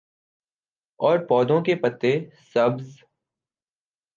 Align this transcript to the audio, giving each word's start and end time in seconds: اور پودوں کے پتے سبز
اور 0.99 1.19
پودوں 1.19 1.61
کے 1.61 1.75
پتے 1.75 2.13
سبز 2.53 2.97